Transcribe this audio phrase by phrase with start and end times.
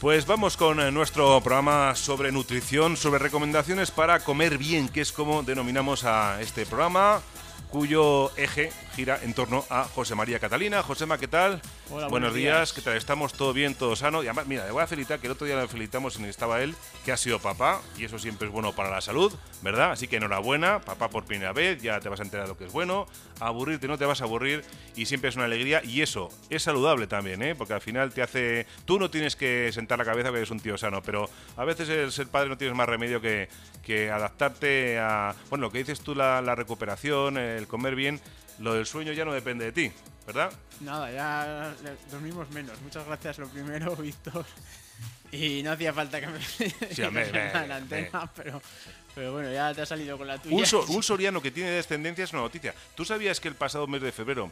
[0.00, 5.12] Pues vamos con eh, nuestro programa sobre nutrición, sobre recomendaciones para comer bien, que es
[5.12, 7.20] como denominamos a este programa,
[7.68, 10.82] cuyo eje gira en torno a José María Catalina.
[10.82, 11.62] Josema, ¿qué tal?
[11.88, 12.56] Hola, buenos buenos días.
[12.56, 12.72] días.
[12.74, 12.98] ¿qué tal?
[12.98, 14.22] ¿Estamos todo bien, todo sano?
[14.22, 16.60] Y además, mira, le voy a felicitar que el otro día le felicitamos y estaba
[16.60, 19.32] él, que ha sido papá, y eso siempre es bueno para la salud,
[19.62, 19.92] ¿verdad?
[19.92, 22.66] Así que enhorabuena, papá por primera vez, ya te vas a enterar de lo que
[22.66, 23.06] es bueno,
[23.40, 24.62] aburrirte no te vas a aburrir,
[24.94, 27.54] y siempre es una alegría, y eso es saludable también, ¿eh?
[27.54, 28.66] Porque al final te hace...
[28.84, 31.88] Tú no tienes que sentar la cabeza porque eres un tío sano, pero a veces
[31.88, 33.48] el ser padre no tienes más remedio que,
[33.82, 35.34] que adaptarte a...
[35.48, 38.20] Bueno, lo que dices tú, la, la recuperación, el comer bien,
[38.60, 39.92] lo del sueño ya no depende de ti,
[40.26, 40.52] ¿verdad?
[40.80, 41.74] Nada, ya
[42.10, 42.80] dormimos menos.
[42.82, 44.44] Muchas gracias lo primero, Víctor.
[45.32, 46.72] Y no hacía falta que me Sí,
[47.12, 48.60] me- la antena, pero,
[49.14, 50.54] pero bueno, ya te ha salido con la tuya.
[50.56, 52.74] Un, so- un soriano que tiene descendencia es una noticia.
[52.94, 54.50] ¿Tú sabías que el pasado mes de febrero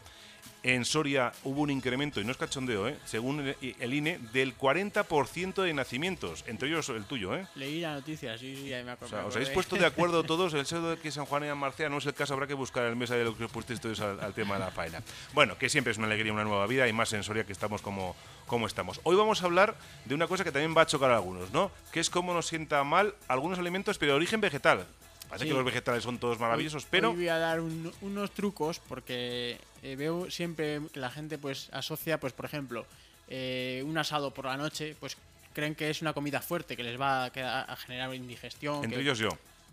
[0.62, 2.97] en Soria hubo un incremento, y no es cachondeo, ¿eh?
[3.05, 7.34] según el, INE, del 40% de nacimientos, entre ellos el tuyo?
[7.36, 7.47] ¿eh?
[7.55, 9.09] Leí la noticia, sí, sí, ya me O acuerdo.
[9.09, 10.53] sea, me ¿os habéis puesto de acuerdo todos?
[10.55, 12.84] El hecho de que San Juan y Marcea no es el caso, habrá que buscar
[12.86, 15.03] el mes de lo que os pusisteis todos al, al tema de la faena.
[15.33, 17.81] Bueno, que siempre es una alegría, una nueva vida y más en Soria que estamos
[17.81, 19.01] como, como estamos.
[19.05, 21.70] Hoy vamos a hablar de una cosa que también va a chocar a algunos, ¿no?
[21.92, 24.87] Que es cómo nos sienta mal algunos alimentos, pero de origen vegetal.
[25.29, 25.51] Parece Sí.
[25.51, 27.11] que los vegetales son todos maravillosos, pero...
[27.11, 31.69] Hoy voy a dar un- unos trucos porque eh, veo siempre que la gente pues
[31.73, 32.87] asocia, pues por ejemplo,
[33.29, 35.17] eh, un asado por la noche, pues
[35.53, 38.77] creen que es una comida fuerte, que les va a, a generar indigestión.
[38.85, 39.29] Entre que, ellos yo.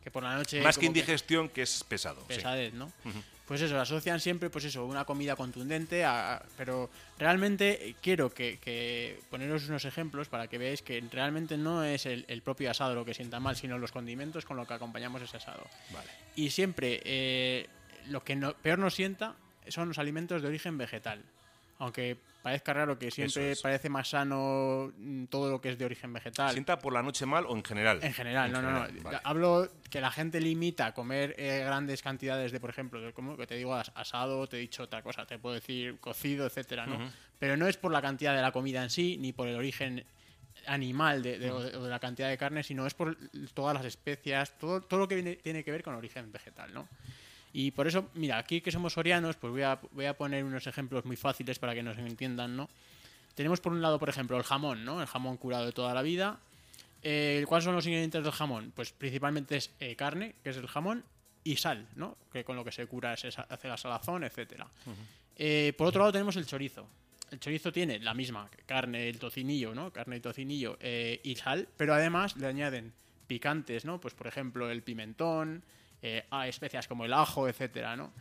[0.06, 0.62] Que por la noche...
[0.62, 2.22] Más que indigestión, que es pesado.
[2.30, 2.36] sí.
[2.36, 2.92] pesadez, ¿no?
[3.48, 8.60] Pues eso, asocian siempre, pues eso, una comida contundente, a- a- pero realmente quiero que,
[8.60, 12.94] que poneros unos ejemplos para que veáis que realmente no es el, el propio asado
[12.94, 15.66] lo que sienta mal, sino los condimentos con lo que acompañamos ese asado.
[15.92, 16.08] Vale.
[16.36, 17.68] Y siempre eh,
[18.08, 19.36] lo que no- peor nos sienta
[19.70, 21.24] son los alimentos de origen vegetal.
[21.78, 23.62] Aunque parezca raro que siempre es.
[23.62, 26.52] parece más sano mm, todo lo que es de origen vegetal.
[26.54, 28.00] ¿Sienta por la noche mal o en general?
[28.02, 29.04] En general, En no, no, general, no.
[29.04, 29.20] vale.
[29.24, 33.46] Hablo que la gente limita comer eh, grandes cantidades de, por ejemplo, de como que
[33.48, 37.12] te digo as- asado, te he dicho otra cosa, te puedo decir cocido, etcétera, ¿no?
[37.40, 40.06] Pero no es por la cantidad de la comida en sí, ni por el origen
[40.68, 43.18] animal de, de- o de- o de la cantidad de carne, sino es por
[43.54, 46.88] todas las especias, todo, todo lo que viene- tiene que ver con origen vegetal, ¿no?
[47.58, 50.68] Y por eso, mira, aquí que somos sorianos, pues voy a, voy a poner unos
[50.68, 52.68] ejemplos muy fáciles para que nos entiendan, ¿no?
[53.34, 55.00] Tenemos por un lado, por ejemplo, el jamón, ¿no?
[55.00, 56.38] El jamón curado de toda la vida.
[57.02, 58.74] Eh, ¿Cuáles son los ingredientes del jamón?
[58.76, 61.06] Pues principalmente es eh, carne, que es el jamón,
[61.46, 62.18] y sal, ¿no?
[62.34, 64.68] Que con lo que se cura se hace la salazón, etcétera.
[65.38, 66.86] Eh, por otro lado tenemos el chorizo.
[67.32, 69.94] El chorizo tiene la misma carne, el tocinillo, ¿no?
[69.94, 72.92] Carne y tocinillo eh, y sal, pero además le añaden
[73.28, 74.02] picantes, ¿no?
[74.02, 75.64] Pues por ejemplo el pimentón,
[76.08, 78.14] eh, a especias como el ajo, etcétera, ¿no?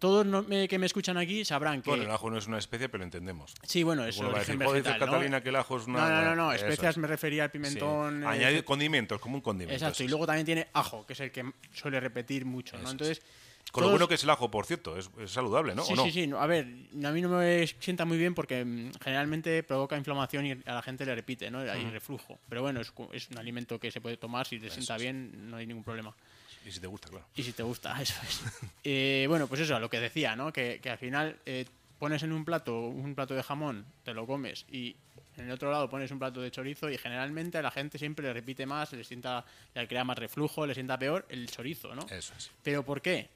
[0.00, 2.58] Todos no- me- que me escuchan aquí sabrán que Bueno, el ajo no es una
[2.58, 3.54] especie, pero lo entendemos.
[3.62, 5.12] sí, bueno, es a origen decir, "Joder, dices, vegetal, ¿no?
[5.12, 5.98] Catalina, que el ajo es una...
[6.00, 6.98] No, no, no, no, especias es.
[6.98, 7.58] me refería al Sí.
[7.58, 8.22] pimentón.
[8.24, 9.74] eh, Añadir condimentos, como un condimento.
[9.74, 12.84] Exacto, y luego también tiene ajo, que es el que suele repetir mucho, ¿no?
[12.86, 12.90] es.
[12.92, 13.22] Entonces,
[13.70, 15.84] Con lo todos- bueno que es el ajo, por cierto, es, es saludable, ¿no?
[15.84, 16.04] Sí, ¿O no?
[16.04, 16.30] sí, sí.
[16.36, 20.52] A ver, a mí no me sienta muy bien porque mm, generalmente provoca inflamación y
[20.52, 21.58] a la gente le repite, ¿no?
[21.60, 22.38] Hay reflujo.
[22.48, 25.58] Pero bueno, es, es un alimento que se puede tomar, si te sienta bien, no
[25.58, 26.16] hay ningún problema.
[26.64, 27.26] Y si te gusta, claro.
[27.34, 28.42] Y si te gusta, eso es.
[28.84, 30.52] Eh, bueno, pues eso, lo que decía, ¿no?
[30.52, 31.66] Que, que al final eh,
[31.98, 34.96] pones en un plato un plato de jamón, te lo comes y
[35.36, 38.26] en el otro lado pones un plato de chorizo y generalmente a la gente siempre
[38.26, 39.44] le repite más, le sienta,
[39.74, 42.02] le crea más reflujo, le sienta peor el chorizo, ¿no?
[42.10, 42.50] Eso es.
[42.62, 43.28] ¿Pero por qué?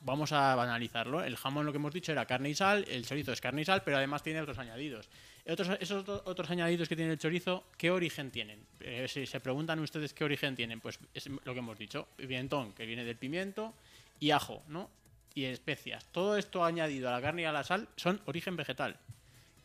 [0.00, 1.24] Vamos a banalizarlo.
[1.24, 2.84] El jamón, lo que hemos dicho, era carne y sal.
[2.88, 5.08] El chorizo es carne y sal, pero además tiene otros añadidos.
[5.48, 8.60] Otros, esos otro- otros añadidos que tiene el chorizo, ¿qué origen tienen?
[8.80, 12.06] Eh, si se preguntan ustedes qué origen tienen, pues es lo que hemos dicho.
[12.16, 13.72] Pimentón, que viene del pimiento,
[14.20, 14.90] y ajo, ¿no?
[15.34, 16.04] Y especias.
[16.12, 18.96] Todo esto añadido a la carne y a la sal son origen vegetal.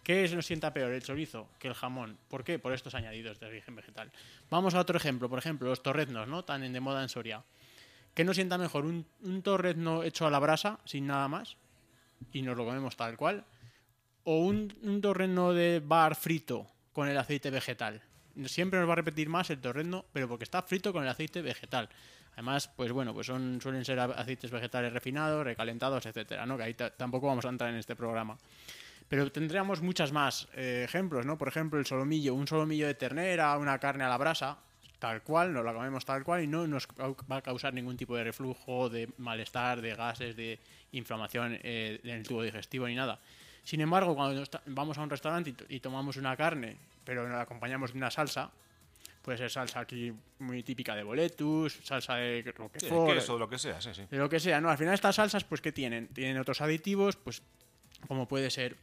[0.04, 2.18] ¿Qué nos sienta peor el chorizo que el jamón?
[2.30, 2.60] ¿Por qué?
[2.60, 4.12] Por estos añadidos de origen vegetal.
[4.50, 6.44] Vamos a otro ejemplo, por ejemplo, los torreznos, ¿no?
[6.44, 7.42] Tan de moda en Soria.
[8.14, 8.86] ¿Qué nos sienta mejor?
[8.86, 11.56] ¿Un, un torrezno hecho a la brasa, sin nada más?
[12.32, 13.44] Y nos lo comemos tal cual.
[14.24, 18.02] ¿O un, un torrezno de bar frito con el aceite vegetal?
[18.46, 21.42] Siempre nos va a repetir más el torrezno, pero porque está frito con el aceite
[21.42, 21.90] vegetal.
[22.34, 26.58] Además, pues bueno, pues son, suelen ser aceites vegetales refinados, recalentados, etcétera, ¿no?
[26.58, 28.38] Que ahí ta- tampoco vamos a entrar en este programa.
[29.08, 31.38] Pero tendríamos muchas más eh, ejemplos, ¿no?
[31.38, 34.58] Por ejemplo, el solomillo, un solomillo de ternera, una carne a la brasa,
[34.98, 36.88] tal cual, nos la comemos tal cual y no nos
[37.32, 40.60] va a causar ningún tipo de reflujo, de malestar, de gases, de
[40.94, 43.20] inflamación eh, en el tubo digestivo ni nada.
[43.64, 47.42] Sin embargo, cuando nos vamos a un restaurante y, y tomamos una carne, pero la
[47.42, 48.52] acompañamos de una salsa,
[49.22, 52.44] puede ser salsa aquí muy típica de boletus, salsa de
[52.78, 54.04] Sí, lo que sea, sí, sí.
[54.10, 54.70] de lo que sea, ¿no?
[54.70, 56.08] Al final estas salsas, pues, ¿qué tienen?
[56.10, 57.42] Tienen otros aditivos, pues,
[58.08, 58.76] como puede ser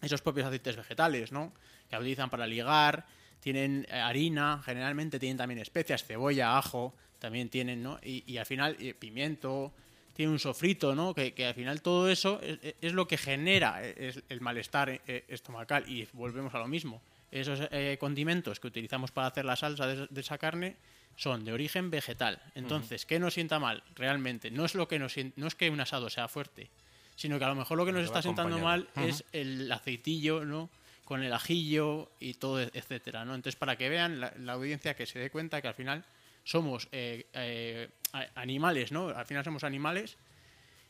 [0.00, 1.52] esos propios aceites vegetales, ¿no?
[1.90, 3.06] Que utilizan para ligar,
[3.40, 7.98] tienen eh, harina, generalmente tienen también especias, cebolla, ajo, también tienen, ¿no?
[8.02, 9.72] Y, y al final eh, pimiento,
[10.14, 11.14] tiene un sofrito, ¿no?
[11.14, 15.88] Que, que al final todo eso es, es lo que genera es el malestar estomacal
[15.88, 17.02] y volvemos a lo mismo.
[17.30, 20.76] Esos eh, condimentos que utilizamos para hacer la salsa de, de esa carne
[21.16, 22.40] son de origen vegetal.
[22.54, 24.50] Entonces, ¿qué nos sienta mal realmente?
[24.50, 26.70] No es lo que nos no es que un asado sea fuerte,
[27.16, 29.10] sino que a lo mejor lo que nos está sentando mal acompañado.
[29.10, 30.70] es el aceitillo, ¿no?
[31.04, 33.34] Con el ajillo y todo, e- etcétera, ¿no?
[33.34, 36.04] Entonces, para que vean la, la audiencia que se dé cuenta que al final
[36.44, 37.88] somos eh, eh,
[38.34, 39.08] animales, ¿no?
[39.08, 40.16] Al final somos animales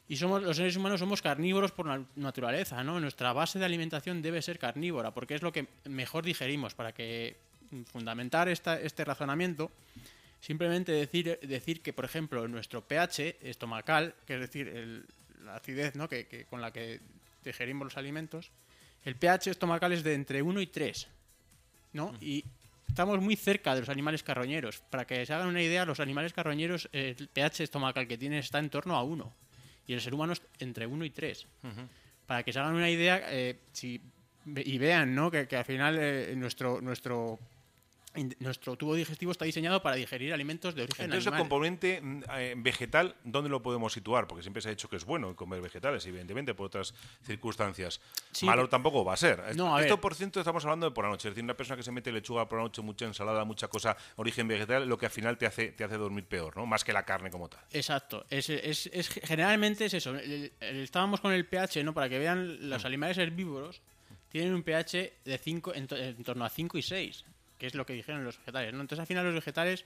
[0.08, 3.00] y somos los seres humanos somos carnívoros por na- naturaleza, ¿no?
[3.00, 6.74] Nuestra base de alimentación debe ser carnívora, porque es lo que mejor digerimos.
[6.74, 7.36] Para que
[7.70, 9.70] mm, fundamentar esta- este razonamiento,
[10.40, 15.06] simplemente decir, decir que, por ejemplo, nuestro pH estomacal, que es decir, el-
[15.44, 16.08] la acidez ¿no?
[16.08, 17.00] que, que- con la que
[17.44, 18.50] digerimos los alimentos,
[19.04, 21.06] el pH estomacal es de entre 1 y 3,
[21.92, 22.14] ¿no?
[22.20, 22.44] Y
[22.94, 24.80] estamos muy cerca de los animales carroñeros.
[24.88, 28.60] Para que se hagan una idea, los animales carroñeros, el pH estomacal que tienen está
[28.60, 29.34] en torno a 1
[29.88, 31.46] y el ser humano es entre 1 y 3.
[32.24, 34.00] Para que se hagan una idea eh, si,
[34.46, 35.28] y vean ¿no?
[35.28, 37.40] que, que al final eh, nuestro, nuestro,
[38.38, 41.48] nuestro tubo digestivo está diseñado para digerir alimentos de origen Entonces, el animal.
[41.48, 44.26] componente mm, eh, vegetal, ¿dónde lo podemos situar?
[44.28, 46.94] Porque siempre se ha dicho que es bueno comer vegetales, evidentemente, por otras
[47.24, 48.00] circunstancias.
[48.32, 49.56] Sí, Malo tampoco va a ser.
[49.56, 50.00] No, a Esto, ver.
[50.00, 51.28] por ciento, estamos hablando de por la noche.
[51.28, 53.96] Es decir, una persona que se mete lechuga por la noche, mucha ensalada, mucha cosa,
[54.16, 56.66] origen vegetal, lo que al final te hace, te hace dormir peor, ¿no?
[56.66, 57.60] Más que la carne como tal.
[57.72, 60.14] Exacto, es, es- es- generalmente es eso.
[60.16, 61.92] El- el- estábamos con el pH, ¿no?
[61.94, 63.82] Para que vean, los animales herbívoros
[64.28, 67.24] tienen un pH de 5, en, to- en torno a 5 y 6,
[67.58, 68.72] que es lo que dijeron los vegetales.
[68.72, 68.80] ¿no?
[68.80, 69.84] Entonces, al final, los vegetales,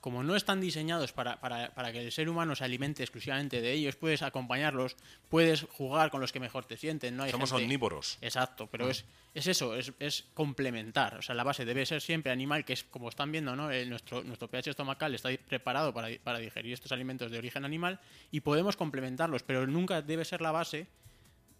[0.00, 3.72] como no están diseñados para, para- para que el ser humano se alimente exclusivamente de
[3.72, 4.96] ellos, puedes acompañarlos,
[5.28, 7.16] puedes jugar con los que mejor te sienten.
[7.16, 7.24] ¿no?
[7.24, 8.16] Hay Somos gente- omnívoros.
[8.20, 9.04] Exacto, pero es,
[9.34, 11.16] es eso, es, es complementar.
[11.16, 13.72] O sea, la base debe ser siempre animal, que es como están viendo, ¿no?
[13.72, 17.98] El- nuestro, nuestro pH estomacal está preparado para, para digerir estos alimentos de origen animal
[18.30, 20.86] y podemos complementarlos, pero nunca debe ser la base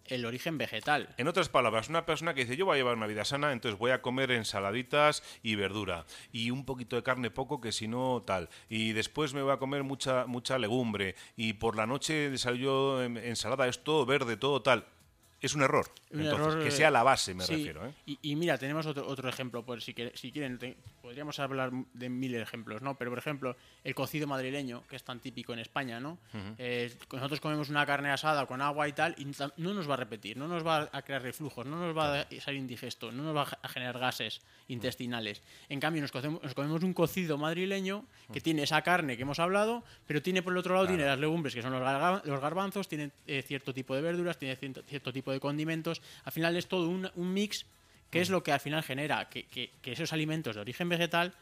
[0.09, 1.09] el origen vegetal.
[1.17, 3.79] En otras palabras, una persona que dice yo voy a llevar una vida sana, entonces
[3.79, 8.23] voy a comer ensaladitas y verdura y un poquito de carne poco que si no
[8.25, 13.01] tal y después me voy a comer mucha mucha legumbre y por la noche desayuno
[13.01, 14.85] em, ensalada es todo verde todo tal
[15.47, 15.85] es un error.
[16.11, 17.85] Un Entonces, error, que eh, sea la base me Sí, refiero.
[17.87, 17.93] ¿eh?
[18.05, 21.71] Y, y mira, tenemos otro, otro ejemplo, por si, quiere- si quieren, te- podríamos hablar
[21.93, 22.95] de mil ejemplos, ¿no?
[22.97, 26.17] Pero, por ejemplo, el cocido madrileño, que es tan típico en España, ¿no?
[26.57, 29.25] Eh, nosotros comemos una carne asada con agua y tal, y
[29.57, 32.27] no nos va a repetir, no nos va a crear reflujos, no nos va a
[32.29, 35.41] ser indigesto, no nos va a generar gases intestinales.
[35.67, 39.39] En cambio, nos, cocemos- nos comemos un cocido madrileño que tiene esa carne que hemos
[39.39, 43.11] hablado, pero tiene por el otro lado tiene las legumbres, que son los garbanzos, tiene
[43.27, 46.01] eh, cierto tipo de verduras, tiene cierto, cierto tipo de condimentos.
[46.23, 47.65] Al final es todo un, un mix
[48.09, 51.33] que es lo que al final genera que, que- que esos alimentos de origen vegetal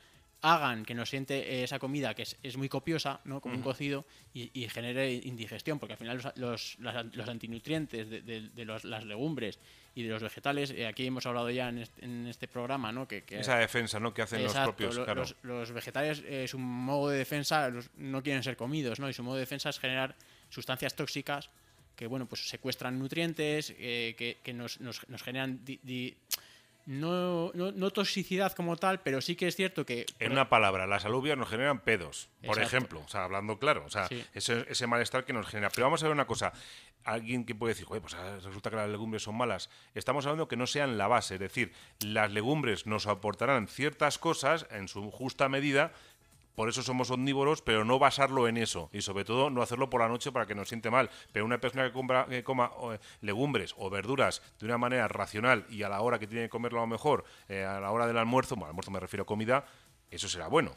[0.42, 3.42] hagan que nos siente esa comida que es, es muy copiosa, ¿no?
[3.42, 4.06] como un cocido,
[4.36, 8.66] y, y genere indigestión, porque al final los, los, las- los antinutrientes de, de- de
[8.66, 9.58] los- las legumbres
[9.96, 13.08] y de los vegetales, eh, aquí hemos hablado ya en este, en este programa, ¿no?
[13.08, 14.14] que, que- Esa defensa ¿no?
[14.14, 15.06] que hacen Exacto, los propios.
[15.06, 15.22] claro.
[15.22, 19.10] los, los vegetales, eh, su modo de defensa los- no quieren ser comidos, ¿no?
[19.10, 20.16] Y su modo de defensa es generar
[20.50, 21.50] sustancias tóxicas
[21.98, 26.16] que, bueno, pues secuestran nutrientes, eh, que, que nos, nos- nos generan di- di-
[26.86, 30.06] no, no, no toxicidad como tal, pero sí que es cierto que...
[30.20, 32.62] En una palabra, las alubias nos generan pedos, por Exacto.
[32.62, 34.24] ejemplo, o sea, hablando claro, o sea, Sí.
[34.34, 35.70] ese, ese malestar que nos genera.
[35.70, 36.54] Pero vamos a ver una cosa,
[37.04, 39.70] alguien que puede decir, "Joder, pues ah, resulta que las legumbres son malas.
[39.96, 44.66] Estamos hablando que no sean la base, es decir, las legumbres nos aportarán ciertas cosas
[44.72, 45.92] en su justa medida.
[46.58, 48.90] Por eso somos omnívoros, pero no basarlo en eso.
[48.92, 51.12] Y sobre todo no hacerlo por la noche para que nos siente mal.
[51.32, 55.68] Pero una persona que, compra- que coma o, legumbres o verduras de una manera racional
[55.70, 58.08] y a la hora que tiene que comerlo a lo mejor, eh, a la hora
[58.08, 59.66] del almuerzo, bueno, almuerzo me refiero a comida,
[60.10, 60.72] eso será bueno.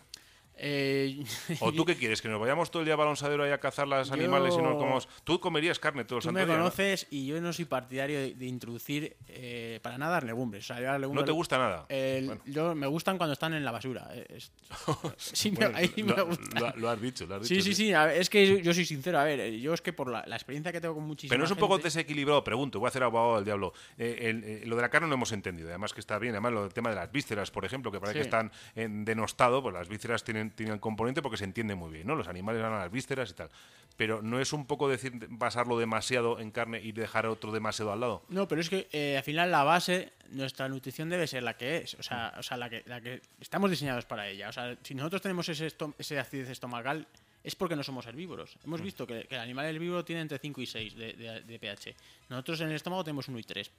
[0.62, 1.24] Eh,
[1.60, 2.20] ¿O tú qué quieres?
[2.20, 4.76] ¿Que nos vayamos todo el día a balonsadero ahí a cazar los animales y no
[4.76, 5.08] comamos?
[5.24, 6.62] Tú comerías carne todo el Tú santo me día, ¿no?
[6.64, 10.64] conoces y yo no soy partidario de, de introducir eh, para nada legumbres.
[10.64, 11.86] O sea, yo las ¿No legumbres- te gusta nada?
[11.88, 12.42] El- Bueno.
[12.46, 14.08] yo, me gustan cuando están en la basura.
[14.28, 14.52] es-
[15.16, 16.60] sí, me- Bueno, ahí lo, me gusta.
[16.60, 17.66] lo- lo has dicho, lo has Sí, dicho.
[17.66, 17.92] sí, sí.
[17.92, 19.18] ver, es que yo, yo soy sincero.
[19.18, 21.38] A ver, eh, yo es que por la, la experiencia que tengo con muchísima Pero
[21.40, 23.72] no es un poco gente- desequilibrado, pregunto, voy a hacer abogado del diablo.
[23.98, 24.16] Eh,
[24.62, 26.72] el- lo de la carne no hemos entendido, además que está bien, además lo del
[26.74, 28.28] tema de las vísceras, por ejemplo, que parece que Sí.
[28.28, 32.14] están en denostado, pues las vísceras tienen, tienen componente porque se entiende muy bien, ¿no?
[32.14, 33.50] Los animales van a las vísceras y tal.
[33.96, 38.00] Pero no es un poco decir basarlo demasiado en carne y dejar otro demasiado al
[38.00, 38.22] lado.
[38.28, 41.78] No, pero es que eh, al final la base, nuestra nutrición debe ser la que
[41.78, 41.94] es.
[41.94, 44.48] O sea, o sea la, que, la que estamos diseñados para ella.
[44.48, 47.06] O sea, si nosotros tenemos ese, ese acidez estomacal,
[47.44, 48.56] es porque no somos herbívoros.
[48.64, 51.58] Hemos visto que, que el animal herbívoro tiene entre 5 y 6 de, de- de
[51.58, 51.94] pH.
[52.28, 53.70] Nosotros en el estómago tenemos 1 y 3.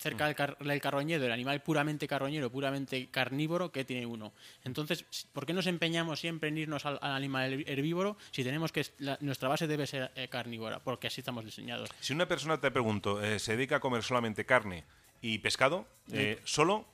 [0.00, 4.32] Cerca del, car- del carroñero, el animal puramente carroñero, puramente carnívoro, que tiene uno.
[4.64, 8.72] Entonces, ¿por qué nos empeñamos siempre en irnos al, al animal herb- herbívoro si tenemos
[8.72, 10.78] que la- nuestra base debe ser eh, carnívora?
[10.80, 11.90] Porque así estamos diseñados.
[12.00, 14.84] Si una persona, te pregunto, eh, se dedica a comer solamente carne
[15.20, 16.86] y pescado, eh, solo,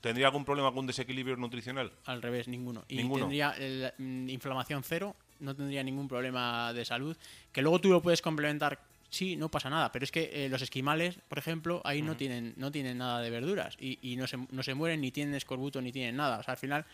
[0.00, 1.92] ¿tendría algún problema, algún desequilibrio nutricional?
[2.06, 2.84] Al revés, ninguno.
[2.88, 3.20] Y Ninguno.
[3.24, 7.16] tendría el- mm, inflamación cero, no tendría ningún problema de salud.
[7.52, 9.90] Que luego tú lo puedes complementar, sí, no pasa nada.
[9.92, 13.30] Pero es que eh, los esquimales, por ejemplo, ahí no, tienen, no tienen nada de
[13.30, 13.76] verduras.
[13.80, 16.38] Y, y no, se, no se mueren, ni tienen escorbuto, ni tienen nada.
[16.38, 16.84] O sea, al final,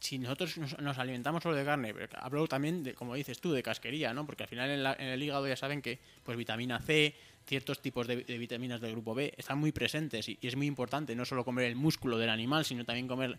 [0.00, 3.52] si nosotros nos, nos alimentamos solo de carne, pero hablo también, de, como dices tú,
[3.52, 4.24] de casquería, ¿no?
[4.26, 7.14] Porque al final en, la- en el hígado ya saben que pues vitamina C,
[7.46, 10.66] ciertos tipos de, de vitaminas del grupo B están muy presentes y, y es muy
[10.66, 13.38] importante no solo comer el músculo del animal, sino también comer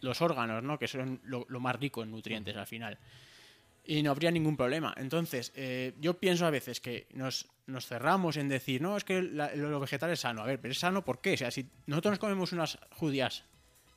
[0.00, 0.78] los órganos, ¿no?
[0.78, 2.96] Que son lo, lo más rico en nutrientes al final.
[3.86, 4.94] Y no habría ningún problema.
[4.96, 9.20] Entonces, eh, yo pienso a veces que nos, nos cerramos en decir, no, es que
[9.20, 10.42] la- lo vegetal es sano.
[10.42, 11.34] A ver, pero es sano ¿por qué?
[11.34, 13.44] O sea, si nosotros nos comemos unas judías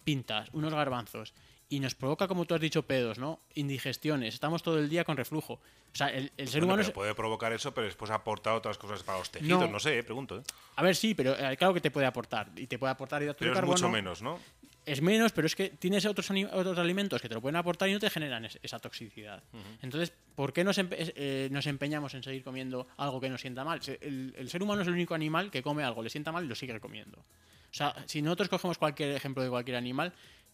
[0.03, 1.33] pintas, unos garbanzos,
[1.69, 3.41] y nos provoca, como tú has dicho, pedos, ¿no?
[3.55, 5.53] Indigestiones, estamos todo el día con reflujo.
[5.55, 6.77] O sea, el, el ser Bueno, humano...
[6.77, 9.61] pero es- puede provocar eso, pero después aporta otras cosas para los tejidos.
[9.61, 9.79] No, No.
[9.79, 10.37] sé, eh, pregunto.
[10.37, 10.43] eh.
[10.77, 12.51] A ver, sí, pero eh, claro que te puede aportar.
[12.55, 13.73] Y te puede aportar hidratos Pero de es carbono.
[13.77, 14.39] mucho menos, ¿no?
[14.87, 17.93] Es menos, pero es que tienes otros, otros alimentos que te lo pueden aportar y
[17.93, 19.43] no te generan es- esa toxicidad.
[19.81, 23.65] Entonces, ¿por qué nos, empe- eh, nos empeñamos en seguir comiendo algo que nos sienta
[23.65, 23.81] mal?
[24.01, 26.47] El, el ser humano es el único animal que come algo, le sienta mal y
[26.47, 27.19] lo sigue comiendo.
[27.19, 30.13] O sea, si nosotros cogemos cualquier ejemplo de cualquier animal,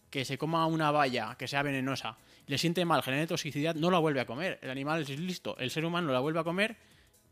[0.09, 3.99] que se coma una valla que sea venenosa, le siente mal, genere toxicidad, no la
[3.99, 4.57] vuelve a comer.
[4.61, 6.75] El animal es listo, el ser humano la vuelve a comer,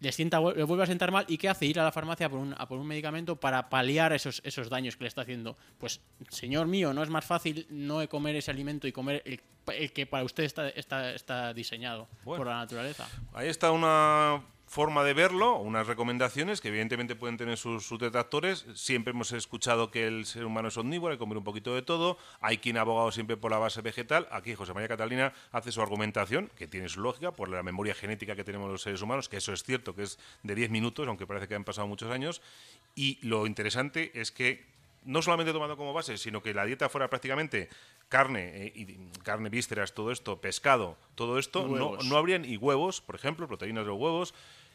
[0.01, 1.65] le, sienta, le vuelve a sentar mal y ¿qué hace?
[1.65, 4.67] Ir a la farmacia a por un, a por un medicamento para paliar esos, esos
[4.70, 5.55] daños que le está haciendo.
[5.77, 9.39] Pues, señor mío, no es más fácil no comer ese alimento y comer el,
[9.74, 12.39] el que para usted está, está, está diseñado Bueno.
[12.39, 13.08] por la naturaleza.
[13.31, 14.41] Ahí está una
[14.72, 18.66] forma de verlo, unas recomendaciones que evidentemente pueden tener sus, sus detractores.
[18.74, 21.82] Siempre hemos escuchado que el ser humano es omnívoro, hay que comer un poquito de
[21.82, 22.18] todo.
[22.40, 24.30] Hay quien ha abogado siempre por la base vegetal.
[24.32, 28.34] Aquí José María Catalina hace su argumentación, que tiene su lógica, por la memoria genética
[28.34, 31.28] que tenemos los seres humanos, que eso es cierto, que es de 10 minutos, aunque
[31.28, 32.42] parece que han pasado muchos años.
[32.96, 34.72] Y lo interesante es que
[35.04, 37.68] no solamente tomando como base, sino que la dieta fuera prácticamente
[38.08, 43.01] carne, eh, y, carne, vísceras, todo esto, pescado, todo esto, no, no habrían, y huevos,
[43.01, 44.34] por ejemplo, proteínas de los huevos,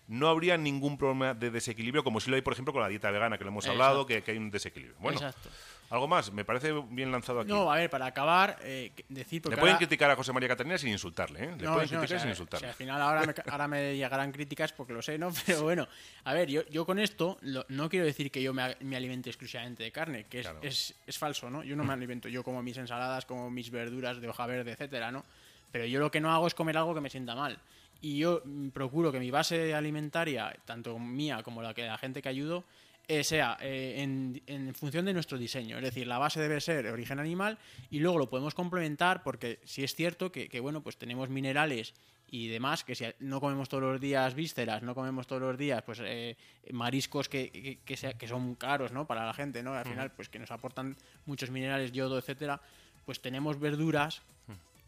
[0.08, 3.10] no habría ningún problema de desequilibrio, como si lo hay, por ejemplo, con la dieta
[3.10, 3.82] vegana, que lo hemos Exacto.
[3.82, 4.96] hablado, que, que hay un desequilibrio.
[5.00, 5.48] Bueno, Exacto.
[5.90, 7.48] algo más, me parece bien lanzado aquí.
[7.50, 9.42] No, a ver, para acabar, eh, decir...
[9.46, 11.46] Le pueden ahora- criticar a José María Catalina sin insultarle, ¿eh?
[11.58, 12.60] Le No, pueden no, criticar o sea, sin o insultarle.
[12.60, 15.30] sea, al final ahora me, ahora me llegarán críticas porque lo sé, ¿no?
[15.46, 15.88] Pero bueno,
[16.24, 18.62] a ver, yo, yo con esto lo- no quiero decir que yo me,
[18.96, 20.60] alimente exclusivamente de carne, que es, Claro.
[20.62, 21.64] es, es falso, ¿no?
[21.64, 25.10] Yo no me alimento, yo como mis ensaladas, como mis verduras de hoja verde, etcétera,
[25.10, 25.24] ¿no?
[25.72, 27.58] Pero yo lo que no hago es comer algo que me sienta mal.
[28.00, 32.28] Y yo procuro que mi base alimentaria, tanto mía como la que la gente que
[32.28, 32.64] ayudo,
[33.08, 35.76] eh, sea eh, en, en función de nuestro diseño.
[35.78, 37.56] Es decir, la base debe ser origen animal
[37.90, 41.94] y luego lo podemos complementar porque si es cierto que, que, bueno, pues tenemos minerales
[42.28, 45.82] y demás, que si no comemos todos los días vísceras, no comemos todos los días
[45.84, 46.36] pues eh,
[46.72, 49.06] mariscos que, que, que sea- que son caros ¿no?
[49.06, 49.74] para la gente, ¿no?
[49.74, 52.60] Al final, pues que nos aportan muchos minerales, yodo, etcétera,
[53.04, 54.22] pues tenemos verduras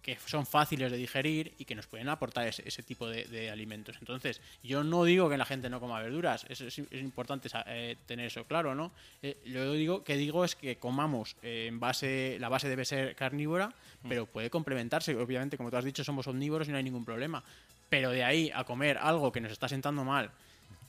[0.03, 3.51] que son fáciles de digerir y que nos pueden aportar ese, ese tipo de, de
[3.51, 3.97] alimentos.
[4.01, 7.97] Entonces, yo no digo que la gente no coma verduras, es, es- es importante eh,
[8.07, 8.91] tener eso claro, ¿no?
[9.23, 13.15] Eh, lo digo, que digo es que comamos eh, en base, la base debe ser
[13.17, 13.75] carnívora,
[14.09, 15.15] pero puede complementarse.
[15.17, 17.43] Obviamente, como tú has dicho, somos omnívoros y no hay ningún problema.
[17.91, 20.31] Pero de ahí a comer algo que nos está sentando mal,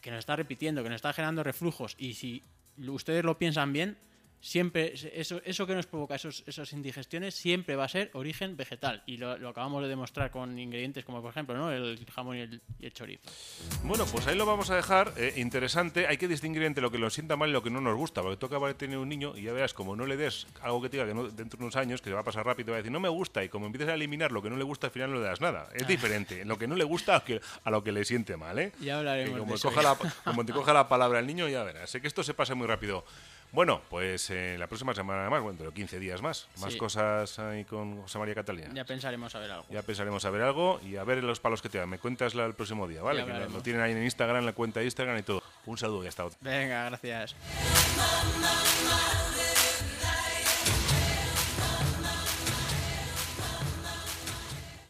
[0.02, 2.44] que nos está repitiendo, que nos está generando reflujos, y si
[2.88, 3.98] ustedes lo piensan bien,
[4.42, 9.04] siempre eso, eso que nos provoca esos, esas indigestiones siempre va a ser origen vegetal
[9.06, 11.72] y lo, lo acabamos de demostrar con ingredientes como por ejemplo ¿no?
[11.72, 13.30] el jamón y el, y el chorizo
[13.84, 15.14] Bueno, pues ahí lo vamos a dejar.
[15.18, 16.08] eh, interesante.
[16.08, 18.22] Hay que distinguir entre lo que nos sienta mal y lo que no nos gusta.
[18.22, 20.82] Porque tú acabas de tener un niño y ya verás, como no le des algo
[20.82, 22.78] que te diga que no- dentro de unos años, que va a pasar rápido, va
[22.78, 23.44] a decir no me gusta.
[23.44, 25.42] Y como empiezas a eliminar lo que no le gusta, al final no le das
[25.42, 25.70] nada.
[25.74, 26.46] Es diferente.
[26.46, 28.72] Lo que no le gusta a, que- a lo que le siente mal, ¿eh?
[28.80, 29.90] Ya hablaremos Que como, de eso coja ya.
[30.04, 31.90] la, como te coja la palabra el niño, ya verás.
[31.90, 33.04] Sé que esto se pasa muy rápido.
[33.52, 36.48] Bueno, pues eh, la próxima semana más, bueno, de 15 días más.
[36.60, 36.78] Más Sí.
[36.78, 38.70] cosas ahí con José María Catalina.
[38.74, 41.62] ya pensaremos a ver algo Ya pensaremos a ver algo y a ver los palos
[41.62, 41.90] que te dan.
[41.90, 43.26] Me cuentas la- el próximo día, ¿vale?
[43.26, 45.42] Que lo, lo tienen ahí en Instagram, la cuenta de Instagram y todo.
[45.66, 46.38] Un saludo y hasta otra.
[46.42, 47.36] venga gracias